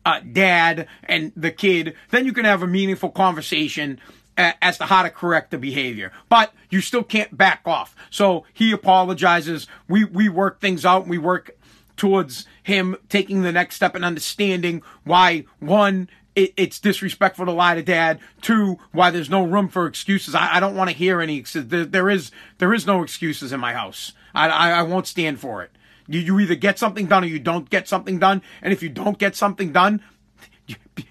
[0.05, 1.95] uh, dad and the kid.
[2.11, 3.99] Then you can have a meaningful conversation
[4.37, 6.11] as to how to correct the behavior.
[6.29, 7.95] But you still can't back off.
[8.09, 9.67] So he apologizes.
[9.87, 11.03] We we work things out.
[11.03, 11.51] And we work
[11.97, 17.75] towards him taking the next step and understanding why one it, it's disrespectful to lie
[17.75, 18.19] to dad.
[18.41, 20.35] Two, why there's no room for excuses.
[20.35, 21.41] I, I don't want to hear any.
[21.41, 24.13] There, there is there is no excuses in my house.
[24.33, 25.71] I, I, I won't stand for it.
[26.07, 28.41] You, you either get something done or you don't get something done.
[28.61, 30.01] And if you don't get something done,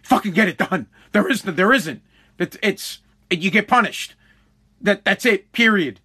[0.02, 0.86] fucking get it done.
[1.12, 2.02] There is there isn't.
[2.38, 2.98] It's, it's
[3.42, 4.14] you get punished.
[4.80, 5.52] That that's it.
[5.52, 6.00] Period.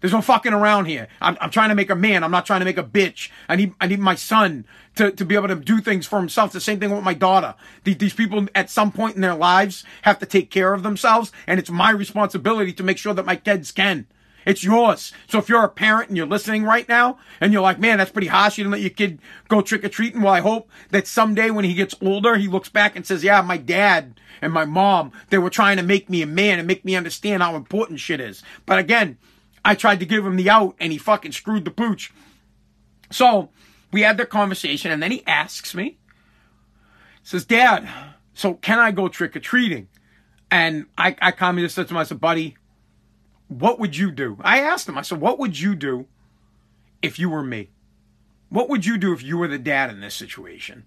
[0.00, 1.08] There's no fucking around here.
[1.20, 2.22] I'm, I'm trying to make a man.
[2.22, 3.30] I'm not trying to make a bitch.
[3.48, 6.52] I need I need my son to, to be able to do things for himself.
[6.52, 7.54] The same thing with my daughter.
[7.84, 11.32] These, these people at some point in their lives have to take care of themselves,
[11.46, 14.06] and it's my responsibility to make sure that my kids can.
[14.46, 15.12] It's yours.
[15.28, 18.12] So if you're a parent and you're listening right now and you're like, man, that's
[18.12, 18.56] pretty harsh.
[18.56, 20.22] You didn't let your kid go trick or treating.
[20.22, 23.42] Well, I hope that someday when he gets older, he looks back and says, yeah,
[23.42, 26.84] my dad and my mom, they were trying to make me a man and make
[26.84, 28.44] me understand how important shit is.
[28.66, 29.18] But again,
[29.64, 32.12] I tried to give him the out and he fucking screwed the pooch.
[33.10, 33.50] So
[33.90, 35.98] we had the conversation and then he asks me,
[37.24, 37.88] says, Dad,
[38.32, 39.88] so can I go trick or treating?
[40.52, 42.56] And I, I just said to myself, buddy,
[43.48, 44.38] what would you do?
[44.40, 46.06] I asked him, I said, what would you do
[47.02, 47.70] if you were me?
[48.48, 50.86] What would you do if you were the dad in this situation?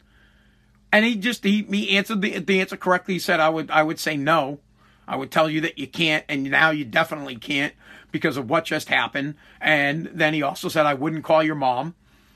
[0.91, 3.15] And he just he, he answered the, the answer correctly.
[3.15, 4.59] He said, I would I would say no.
[5.07, 7.73] I would tell you that you can't, and now you definitely can't
[8.11, 9.35] because of what just happened.
[9.59, 11.95] And then he also said, I wouldn't call your mom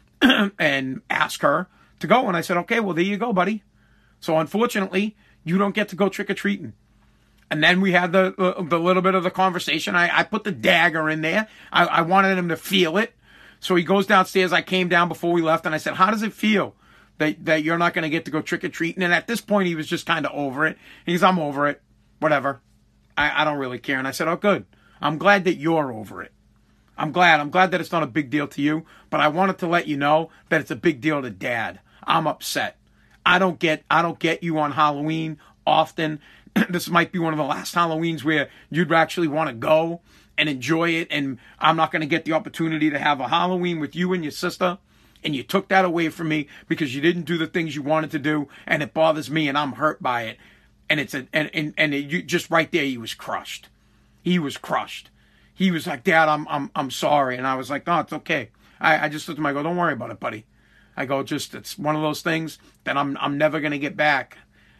[0.21, 1.67] and ask her
[1.99, 2.27] to go.
[2.27, 3.63] And I said, okay, well, there you go, buddy.
[4.19, 6.73] So unfortunately, you don't get to go trick or treating.
[7.54, 8.34] And then we had the,
[8.68, 9.96] the, little bit of the conversation.
[9.96, 11.48] I, I put the dagger in there.
[11.72, 13.13] I, I wanted him to feel it.
[13.60, 14.52] So he goes downstairs.
[14.52, 16.74] I came down before we left, and I said, "How does it feel
[17.20, 19.39] that that you're not going to get to go trick or treating?" And at this
[19.39, 20.80] point, he was just kind of over it.
[21.06, 21.80] He goes, "I'm over it.
[22.18, 22.60] Whatever.
[23.16, 24.66] I, I don't really care." And I said, "Oh, good.
[25.00, 26.32] I'm glad that you're over it.
[26.98, 27.39] I'm glad.
[27.39, 28.84] I'm glad that it's not a big deal to you.
[29.12, 31.82] But I wanted to let you know that it's a big deal to Dad.
[32.04, 32.78] I'm upset.
[33.24, 35.38] I don't get I don't get you on Halloween
[35.68, 36.20] often.
[36.70, 40.02] this might be one of the last Halloweens where you'd actually want to go
[40.38, 41.08] and enjoy it.
[41.12, 44.24] And I'm not going to get the opportunity to have a Halloween with you and
[44.24, 44.78] your sister.
[45.24, 48.12] And you took that away from me because you didn't do the things you wanted
[48.12, 48.50] to do.
[48.68, 50.38] And it bothers me and I'm hurt by it.
[50.89, 53.70] And it's a, and, and, and it, you, just right there, he was crushed.
[54.22, 55.10] He was crushed.
[55.54, 57.38] He was like, Dad, I'm, I'm, I'm sorry.
[57.38, 58.50] And I was like, no, it's okay.
[58.82, 59.46] I, I just looked at him.
[59.46, 60.46] I go, don't worry about it, buddy.
[60.98, 63.96] I go, just, it's one of those things that I'm, I'm never going to get
[63.96, 64.38] back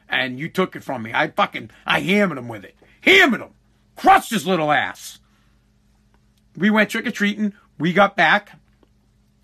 [0.10, 1.12] and you took it from me.
[1.14, 2.76] I fucking, I hammered him with it.
[3.02, 3.54] Hammered him.
[3.96, 5.20] Crushed his little ass.
[6.56, 7.54] We went trick or treating.
[7.80, 8.60] We got back.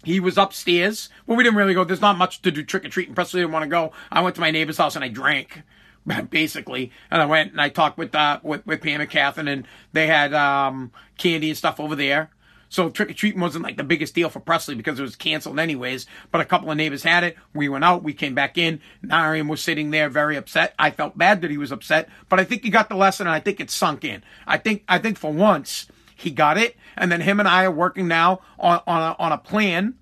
[0.04, 1.10] he was upstairs.
[1.26, 1.84] Well, we didn't really go.
[1.84, 3.15] There's not much to do trick or treating.
[3.15, 3.91] Presley didn't want to go.
[4.12, 5.63] I went to my neighbor's house and I drank,
[6.30, 6.91] basically.
[7.12, 10.08] And I went and I talked with uh, with, with Pam and Catherine, and they
[10.08, 12.32] had um, candy and stuff over there.
[12.69, 15.60] So trick or treating wasn't like the biggest deal for Presley because it was canceled
[15.60, 16.05] anyways.
[16.32, 17.36] But a couple of neighbors had it.
[17.53, 18.03] We went out.
[18.03, 18.79] We came back in.
[19.03, 20.73] Nariam was sitting there very upset.
[20.79, 23.36] I felt bad that he was upset, but I think he got the lesson and
[23.36, 24.23] I think it sunk in.
[24.47, 26.75] I think I think for once he got it.
[26.95, 29.95] And then him and I are working now on on a, on a plan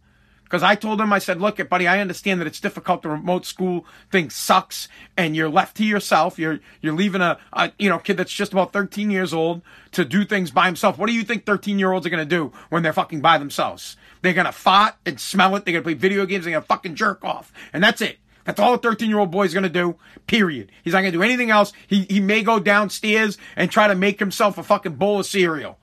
[0.47, 3.01] because I told him, I said, look, buddy, I understand that it's difficult.
[3.01, 6.39] The remote school thing sucks, and you're left to yourself.
[6.39, 10.05] You're you're leaving a, a you know kid that's just about 13 years old to
[10.05, 10.97] do things by himself.
[10.97, 13.97] What do you think 13 year olds are gonna do when they're fucking by themselves?
[14.21, 15.65] They're gonna fart and smell it.
[15.65, 16.45] They're gonna play video games.
[16.45, 18.17] They're gonna fucking jerk off, and that's it.
[18.45, 20.71] That's all a 13 year old boy is going to do, period.
[20.81, 21.73] He's not going to do anything else.
[21.85, 25.77] He, he may go downstairs and try to make himself a fucking bowl of cereal.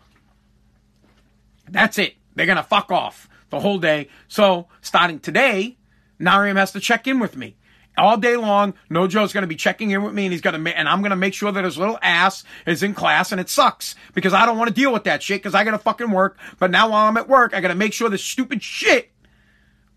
[1.69, 2.15] That's it.
[2.35, 4.09] They're going to fuck off the whole day.
[4.29, 5.79] So starting today,
[6.21, 7.57] Nariam has to check in with me
[7.97, 8.75] all day long.
[8.91, 11.11] Nojo's going to be checking in with me, and he's going to, and I'm going
[11.11, 14.47] to make sure that his little ass is in class, and it sucks because I
[14.47, 16.39] don't want to deal with that shit because I got to fucking work.
[16.59, 19.13] But now while I'm at work, I got to make sure the stupid shit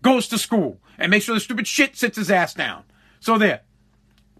[0.02, 2.84] goes to school and make sure the stupid shit sits his ass down.
[3.20, 3.62] So there,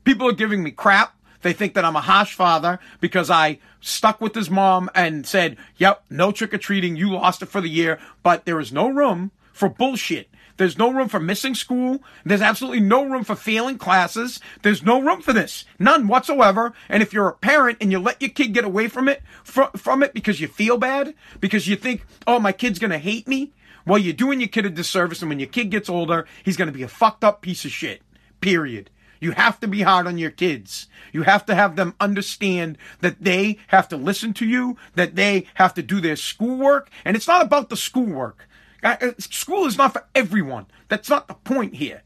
[0.04, 1.14] people are giving me crap.
[1.42, 5.56] They think that I'm a harsh father because I stuck with his mom and said,
[5.76, 6.96] yep, no trick or treating.
[6.96, 7.98] You lost it for the year.
[8.22, 10.28] But there is no room for bullshit.
[10.56, 12.02] There's no room for missing school.
[12.24, 14.40] There's absolutely no room for failing classes.
[14.62, 15.64] There's no room for this.
[15.78, 16.72] None whatsoever.
[16.88, 19.76] And if you're a parent and you let your kid get away from it, fr-
[19.76, 23.28] from it because you feel bad, because you think, oh, my kid's going to hate
[23.28, 23.52] me,
[23.86, 25.22] well, you're doing your kid a disservice.
[25.22, 27.70] And when your kid gets older, he's going to be a fucked up piece of
[27.70, 28.02] shit.
[28.40, 28.90] Period.
[29.20, 30.86] You have to be hard on your kids.
[31.12, 35.46] You have to have them understand that they have to listen to you, that they
[35.54, 36.90] have to do their schoolwork.
[37.04, 38.48] And it's not about the schoolwork.
[38.82, 40.66] Uh, school is not for everyone.
[40.88, 42.02] That's not the point here.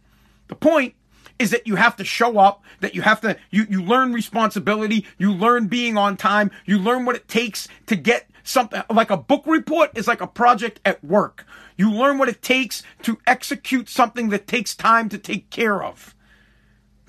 [0.48, 0.94] The point
[1.38, 5.06] is that you have to show up, that you have to, you, you learn responsibility,
[5.18, 9.16] you learn being on time, you learn what it takes to get something like a
[9.16, 11.46] book report is like a project at work.
[11.76, 16.14] You learn what it takes to execute something that takes time to take care of.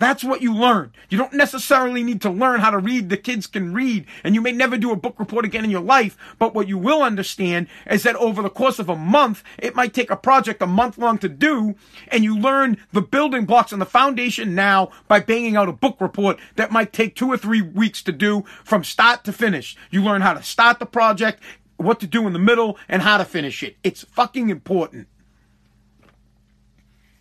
[0.04, 0.92] That's what you learn.
[1.08, 3.08] You don't necessarily need to learn how to read.
[3.08, 5.80] The kids can read, and you may never do a book report again in your
[5.80, 6.18] life.
[6.38, 9.94] But what you will understand is that over the course of a month, it might
[9.94, 11.76] take a project a month long to do,
[12.10, 16.02] and you learn the building blocks and the foundation now by banging out a book
[16.02, 19.78] report that might take two or three weeks to do from start to finish.
[19.90, 21.42] You learn how to start the project,
[21.78, 23.78] what to do in the middle, and how to finish it.
[23.86, 25.08] It's fucking important.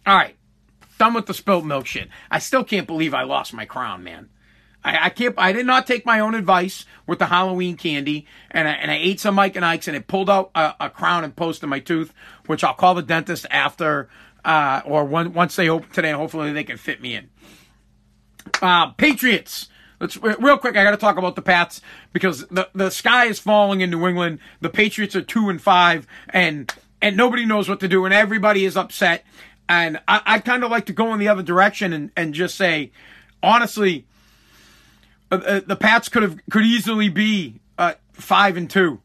[0.05, 0.37] All right
[1.03, 2.09] done with the spilt milk shit.
[2.31, 4.29] I still can't believe I lost my crown, man.
[4.85, 5.35] I, I can't.
[5.37, 8.95] I did not take my own advice with the Halloween candy, and I, and I
[8.95, 11.69] ate some Mike and Ike's, and it pulled out a, a crown and post in
[11.69, 12.15] my tooth,
[12.47, 14.09] which I'll call the dentist after,
[14.45, 16.11] uh, or one, once they open today.
[16.11, 17.31] and Hopefully, they can fit me in.
[18.61, 19.71] Uh, Patriots.
[19.99, 20.77] Let's real quick.
[20.77, 21.81] I got to talk about the Pats
[22.13, 24.39] because the the sky is falling in New England.
[24.61, 28.65] The Patriots are two and five, and and nobody knows what to do, and everybody
[28.65, 29.25] is upset.
[29.69, 32.57] And I, I kind of like to go in the other direction and, and just
[32.57, 32.93] say,
[33.43, 34.07] honestly,
[35.31, 39.01] uh, uh, the Pats could have could easily be uh, five and two.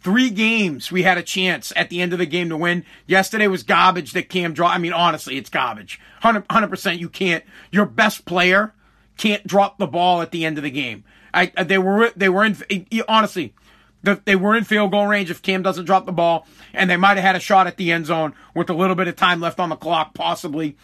[0.00, 2.84] Three games we had a chance at the end of the game to win.
[3.06, 4.68] Yesterday was garbage that Cam draw.
[4.68, 6.00] I mean, honestly, it's garbage.
[6.22, 7.00] 100 percent.
[7.00, 7.44] You can't.
[7.70, 8.74] Your best player
[9.16, 11.04] can't drop the ball at the end of the game.
[11.34, 12.56] I they were they were in
[13.06, 13.54] honestly
[14.02, 17.16] they were in field goal range if Cam doesn't drop the ball, and they might
[17.16, 19.58] have had a shot at the end zone with a little bit of time left
[19.58, 20.76] on the clock, possibly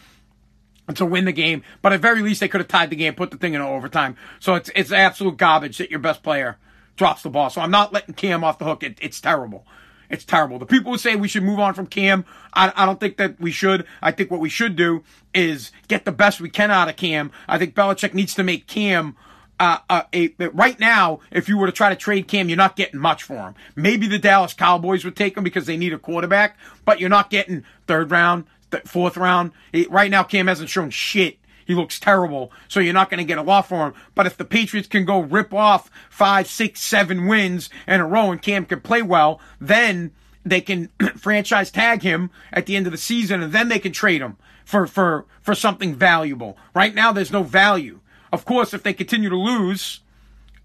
[0.93, 1.63] to win the game.
[1.81, 4.15] But at very least, they could have tied the game, put the thing in overtime.
[4.39, 6.57] So it's it's absolute garbage that your best player
[6.97, 7.49] drops the ball.
[7.49, 8.83] So I'm not letting Cam off the hook.
[8.83, 9.65] It, it's terrible.
[10.09, 10.59] It's terrible.
[10.59, 13.39] The people who say we should move on from Cam, I, I don't think that
[13.39, 13.85] we should.
[14.01, 17.31] I think what we should do is get the best we can out of Cam.
[17.47, 19.15] I think Belichick needs to make Cam
[19.59, 22.75] uh, uh, a, right now, if you were to try to trade Cam, you're not
[22.75, 23.55] getting much for him.
[23.75, 27.29] Maybe the Dallas Cowboys would take him because they need a quarterback, but you're not
[27.29, 29.51] getting third round, th- fourth round.
[29.89, 31.39] right now, Cam hasn't shown shit.
[31.65, 33.93] He looks terrible, so you're not going to get a lot for him.
[34.13, 38.31] But if the Patriots can go rip off five, six, seven wins in a row
[38.31, 40.11] and Cam can play well, then
[40.45, 43.91] they can franchise tag him at the end of the season and then they can
[43.91, 46.55] trade him for, for, for something valuable.
[46.75, 47.99] Right now, there's no value.
[48.35, 50.01] Of course, if they continue to lose,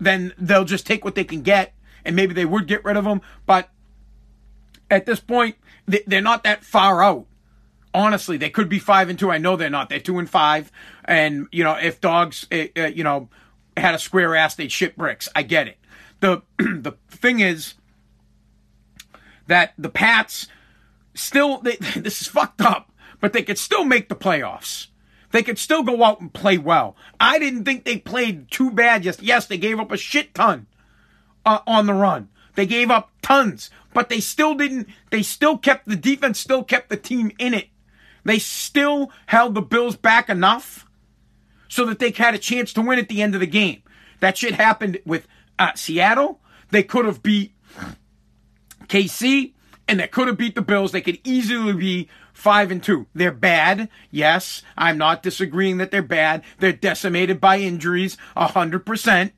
[0.01, 1.73] then they'll just take what they can get,
[2.05, 3.21] and maybe they would get rid of them.
[3.47, 3.69] But
[4.91, 5.55] at this point,
[5.87, 7.27] they're not that far out.
[7.95, 9.31] Honestly, they could be five and two.
[9.31, 9.89] I know they're not.
[9.89, 10.73] They're two and five.
[11.05, 13.29] And you know, if dogs, uh, you know,
[13.77, 15.29] had a square ass, they'd shit bricks.
[15.33, 15.79] I get it.
[16.19, 17.75] the The thing is
[19.47, 20.49] that the Pats
[21.15, 24.89] still, they, this is fucked up, but they could still make the playoffs.
[25.33, 26.97] They could still go out and play well.
[27.21, 29.05] I didn't think they played too bad.
[29.05, 30.66] Yes, yes, they gave up a shit ton
[31.47, 32.29] uh, on the run.
[32.57, 34.88] They gave up tons, but they still didn't.
[35.11, 36.40] They still kept the defense.
[36.40, 37.69] Still kept the team in it.
[38.25, 40.87] They still held the Bills back enough
[41.69, 43.83] so that they had a chance to win at the end of the game.
[44.19, 45.27] That shit happened with
[45.59, 46.40] uh, Seattle.
[46.71, 47.55] They could have beat
[48.88, 49.55] KC,
[49.88, 50.93] and they could have beat the Bills.
[50.93, 52.09] They could easily be
[52.40, 53.07] five and two.
[53.14, 53.88] They're bad.
[54.11, 56.42] Yes, I'm not disagreeing that they're bad.
[56.59, 59.33] They're decimated by injuries, a hundred percent,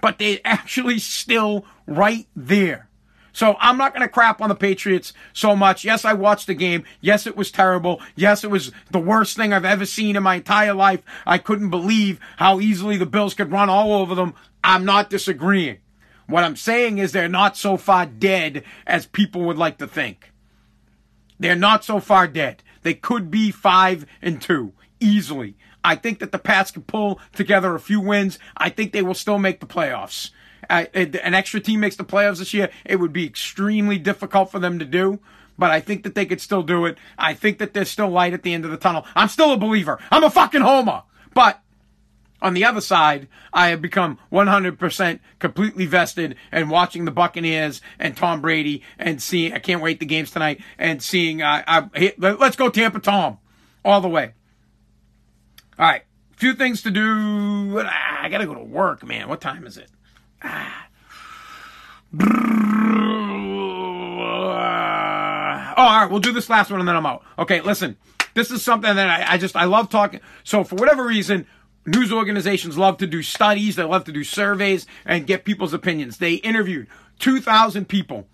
[0.00, 2.88] but they're actually still right there.
[3.32, 5.84] So I'm not going to crap on the Patriots so much.
[5.84, 6.84] Yes, I watched the game.
[7.00, 8.00] Yes, it was terrible.
[8.14, 11.02] Yes, it was the worst thing I've ever seen in my entire life.
[11.24, 14.34] I couldn't believe how easily the Bills could run all over them.
[14.62, 15.78] I'm not disagreeing.
[16.26, 20.31] What I'm saying is they're not so far dead as people would like to think.
[21.42, 22.62] They're not so far dead.
[22.82, 25.56] They could be five and two easily.
[25.84, 28.38] I think that the Pats can pull together a few wins.
[28.56, 30.30] I think they will still make the playoffs.
[30.70, 32.70] Uh, an extra team makes the playoffs this year.
[32.84, 35.18] It would be extremely difficult for them to do,
[35.58, 36.96] but I think that they could still do it.
[37.18, 39.04] I think that there's still light at the end of the tunnel.
[39.16, 39.98] I'm still a believer.
[40.12, 41.02] I'm a fucking homer.
[41.34, 41.60] But
[42.42, 48.16] on the other side, I have become 100% completely vested in watching the Buccaneers and
[48.16, 52.56] Tom Brady and seeing, I can't wait the games tonight and seeing, uh, I, let's
[52.56, 53.38] go Tampa Tom
[53.84, 54.32] all the way.
[55.78, 56.02] All right.
[56.36, 57.78] Few things to do.
[57.78, 59.28] I gotta go to work, man.
[59.28, 59.88] What time is it?
[60.42, 60.88] Ah.
[65.74, 66.10] Oh, all right.
[66.10, 67.24] We'll do this last one and then I'm out.
[67.38, 67.60] Okay.
[67.60, 67.96] Listen,
[68.34, 70.20] this is something that I, I just, I love talking.
[70.42, 71.46] So for whatever reason,
[71.86, 76.18] news organizations love to do studies, they love to do surveys and get people's opinions.
[76.18, 76.86] They interviewed
[77.18, 78.26] 2,000 people,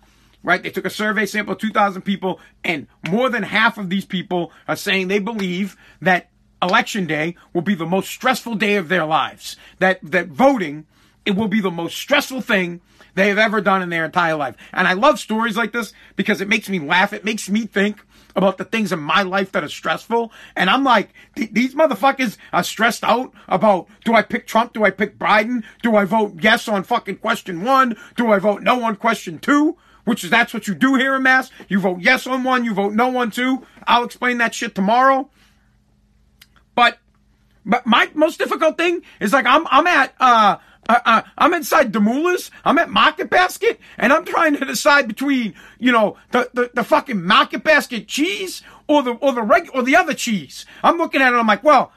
[0.43, 0.61] right?
[0.61, 4.51] They took a survey sample of 2,000 people, and more than half of these people
[4.67, 6.29] are saying they believe that
[6.61, 9.55] election day will be the most stressful day of their lives.
[9.79, 10.85] That, that voting,
[11.25, 12.81] it will be the most stressful thing
[13.15, 14.55] they have ever done in their entire life.
[14.73, 17.13] And I love stories like this because it makes me laugh.
[17.13, 20.31] It makes me think about the things in my life that are stressful.
[20.55, 24.73] And I'm like, these motherfuckers are stressed out about do I pick Trump?
[24.73, 25.63] Do I pick Biden?
[25.81, 27.97] Do I vote yes on fucking question one?
[28.15, 29.77] Do I vote no on question two?
[30.05, 31.51] Which is that's what you do here in Mass.
[31.67, 33.65] You vote yes on one, you vote no on two.
[33.85, 35.29] I'll explain that shit tomorrow.
[36.75, 36.97] But
[37.65, 40.57] but my most difficult thing is like I'm I'm at uh
[40.89, 42.49] I, am inside Demoulas.
[42.65, 46.83] I'm at Market Basket, and I'm trying to decide between, you know, the, the, the
[46.83, 50.65] fucking Market Basket cheese or the or the reg or the other cheese.
[50.83, 51.35] I'm looking at it.
[51.35, 51.91] I'm like, well,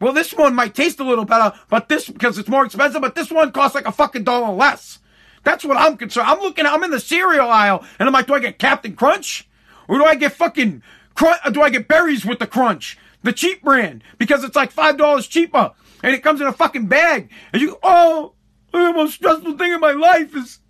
[0.00, 3.00] well, this one might taste a little better, but this because it's more expensive.
[3.00, 5.00] But this one costs like a fucking dollar less.
[5.42, 6.28] That's what I'm concerned.
[6.28, 6.66] I'm looking.
[6.66, 9.48] I'm in the cereal aisle, and I'm like, do I get Captain Crunch,
[9.88, 10.82] or do I get fucking
[11.14, 11.40] crunch?
[11.52, 15.26] Do I get berries with the crunch, the cheap brand, because it's like five dollars
[15.26, 15.72] cheaper,
[16.04, 18.34] and it comes in a fucking bag, and you oh
[18.84, 20.60] the most stressful thing in my life is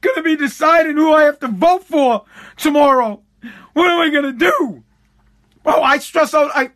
[0.00, 2.24] gonna be deciding who I have to vote for
[2.56, 3.22] tomorrow.
[3.72, 4.84] What am I gonna do?
[5.62, 6.50] Bro, I stress out.
[6.54, 6.70] I,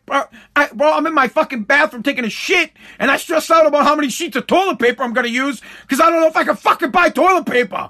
[0.55, 3.85] I, bro, I'm in my fucking bathroom taking a shit, and I stress out about
[3.85, 6.43] how many sheets of toilet paper I'm gonna use because I don't know if I
[6.43, 7.89] can fucking buy toilet paper.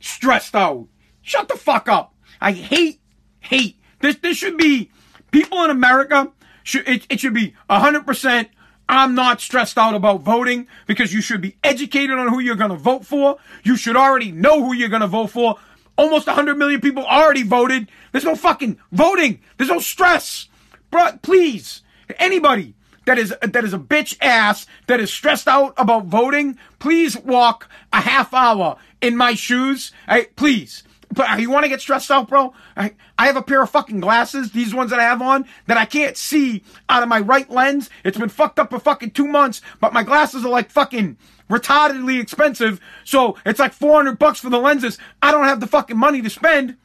[0.00, 0.88] Stressed out.
[1.22, 2.14] Shut the fuck up.
[2.40, 3.00] I hate,
[3.40, 3.76] hate.
[4.00, 4.90] This, this should be
[5.30, 6.32] people in America.
[6.62, 8.48] Should it, it should be hundred percent
[8.90, 12.72] I'm not stressed out about voting because you should be educated on who you're going
[12.72, 13.36] to vote for.
[13.62, 15.54] You should already know who you're going to vote for.
[15.96, 17.88] Almost 100 million people already voted.
[18.10, 19.38] There's no fucking voting.
[19.56, 20.48] There's no stress.
[20.90, 21.82] But please,
[22.18, 22.74] anybody
[23.04, 27.68] that is that is a bitch ass that is stressed out about voting, please walk
[27.92, 29.92] a half hour in my shoes.
[30.08, 30.82] Hey, please.
[31.12, 32.54] But uh, you want to get stressed out, bro?
[32.76, 35.76] I, I have a pair of fucking glasses, these ones that I have on, that
[35.76, 37.90] I can't see out of my right lens.
[38.04, 41.16] It's been fucked up for fucking two months, but my glasses are like fucking
[41.50, 42.80] retardedly expensive.
[43.04, 44.98] So it's like 400 bucks for the lenses.
[45.20, 46.76] I don't have the fucking money to spend.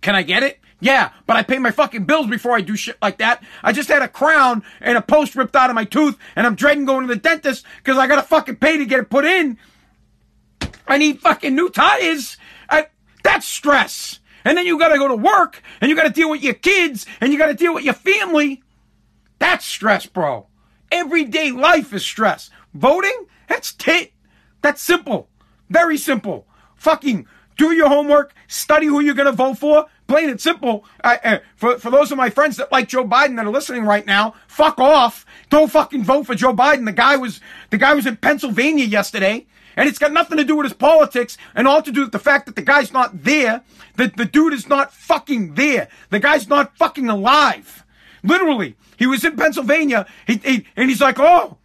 [0.00, 0.60] Can I get it?
[0.80, 3.42] Yeah, but I pay my fucking bills before I do shit like that.
[3.64, 6.54] I just had a crown and a post ripped out of my tooth, and I'm
[6.54, 9.58] dreading going to the dentist because I gotta fucking pay to get it put in.
[10.86, 12.36] I need fucking new tires.
[13.28, 14.20] I, that's stress.
[14.44, 17.32] And then you gotta go to work and you gotta deal with your kids and
[17.32, 18.62] you gotta deal with your family.
[19.38, 20.46] That's stress, bro.
[20.90, 22.50] Everyday life is stress.
[22.74, 23.26] Voting?
[23.48, 24.12] That's tit.
[24.62, 25.28] That's simple.
[25.68, 26.46] Very simple.
[26.76, 27.26] Fucking
[27.56, 29.86] do your homework, study who you're gonna vote for.
[30.06, 30.86] Plain and simple.
[31.04, 34.06] uh, for, for those of my friends that like Joe Biden that are listening right
[34.06, 35.26] now, fuck off.
[35.50, 36.86] Don't fucking vote for Joe Biden.
[36.86, 39.46] The guy was, the guy was in Pennsylvania yesterday
[39.78, 42.18] And it's got nothing to do with his politics and all to do with the
[42.18, 43.62] fact that the guy's not there.
[43.94, 45.88] That the dude is not fucking there.
[46.10, 47.84] The guy's not fucking alive.
[48.24, 48.74] Literally.
[48.96, 51.58] He was in Pennsylvania he, he, and he's like, oh,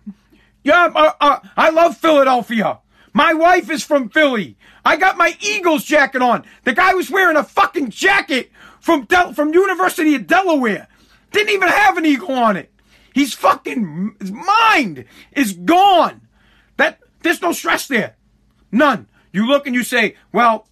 [0.63, 2.77] yeah, uh, uh, I love Philadelphia.
[3.13, 4.57] My wife is from Philly.
[4.85, 6.45] I got my Eagles jacket on.
[6.65, 10.87] The guy was wearing a fucking jacket from Del- from University of Delaware.
[11.31, 12.71] Didn't even have an eagle on it.
[13.11, 16.22] He's fucking his mind is gone.
[17.23, 18.15] There's no stress there.
[18.71, 19.07] None.
[19.31, 20.67] You look and you say, well,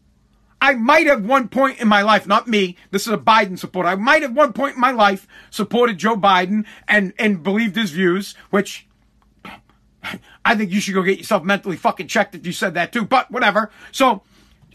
[0.61, 3.89] I might have one point in my life, not me, this is a Biden supporter.
[3.89, 7.89] I might have one point in my life supported Joe Biden and, and believed his
[7.89, 8.87] views, which
[10.45, 13.05] I think you should go get yourself mentally fucking checked if you said that too,
[13.05, 13.71] but whatever.
[13.91, 14.21] So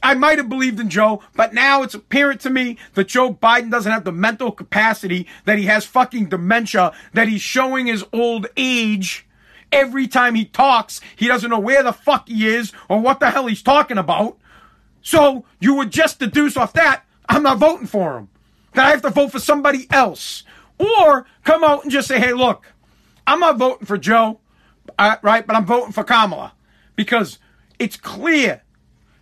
[0.03, 3.71] I might have believed in Joe, but now it's apparent to me that Joe Biden
[3.71, 8.49] doesn't have the mental capacity, that he has fucking dementia, that he's showing his old
[8.57, 9.27] age.
[9.73, 13.31] Every time he talks, he doesn't know where the fuck he is or what the
[13.31, 14.39] hell he's talking about.
[15.03, 18.29] So you would just deduce off that, I'm not voting for him.
[18.75, 20.45] That I have to vote for somebody else.
[20.79, 22.67] Or come out and just say, hey, look,
[23.27, 24.41] I'm not voting for Joe,
[24.99, 25.47] uh, right?
[25.47, 26.53] But I'm voting for Kamala.
[26.95, 27.39] Because
[27.79, 28.63] it's clear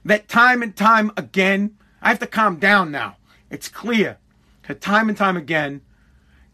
[0.05, 3.17] that time and time again, I have to calm down now.
[3.51, 4.19] It's clear
[4.69, 5.83] that time and time again,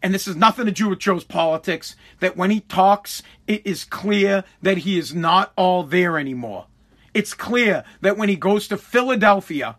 [0.01, 3.83] and this is nothing to do with Joe's politics, that when he talks, it is
[3.83, 6.65] clear that he is not all there anymore.
[7.13, 9.77] It's clear that when he goes to Philadelphia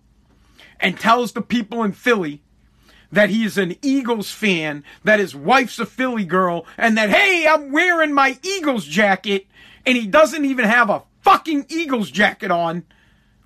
[0.78, 2.42] and tells the people in Philly
[3.10, 7.46] that he is an Eagles fan, that his wife's a Philly girl, and that, hey,
[7.46, 9.46] I'm wearing my Eagles jacket,
[9.84, 12.84] and he doesn't even have a fucking Eagles jacket on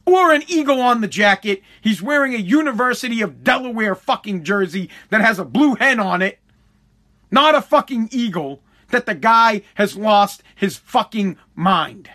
[0.04, 1.62] or an eagle on the jacket.
[1.80, 6.38] He's wearing a University of Delaware fucking jersey that has a blue hen on it.
[7.30, 8.62] Not a fucking eagle.
[8.90, 12.10] That the guy has lost his fucking mind.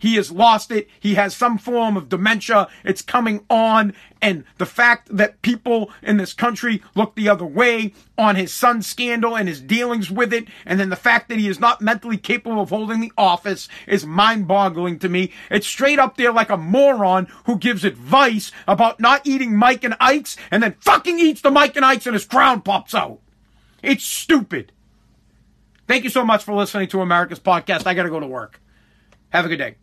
[0.00, 0.88] He has lost it.
[0.98, 2.68] He has some form of dementia.
[2.84, 3.92] It's coming on.
[4.22, 8.86] And the fact that people in this country look the other way on his son's
[8.86, 12.16] scandal and his dealings with it, and then the fact that he is not mentally
[12.16, 15.32] capable of holding the office is mind boggling to me.
[15.50, 19.96] It's straight up there like a moron who gives advice about not eating Mike and
[20.00, 23.20] Ike's and then fucking eats the Mike and Ike's and his crown pops out.
[23.82, 24.72] It's stupid.
[25.86, 27.86] Thank you so much for listening to America's podcast.
[27.86, 28.60] I got to go to work.
[29.30, 29.76] Have a good day.